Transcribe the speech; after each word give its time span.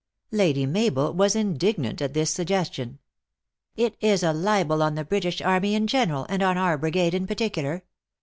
Lady 0.31 0.65
Mabel 0.65 1.13
was 1.13 1.35
indignant 1.35 2.01
at 2.01 2.15
this 2.15 2.31
suggestion." 2.31 2.97
It 3.75 3.95
is 4.01 4.23
a 4.23 4.33
libel 4.33 4.81
on 4.81 4.95
the 4.95 5.05
British 5.05 5.41
army 5.41 5.75
in 5.75 5.85
general, 5.85 6.25
and 6.27 6.41
on 6.41 6.57
our 6.57 6.75
brigade 6.75 7.13
in 7.13 7.27
particular. 7.27 7.83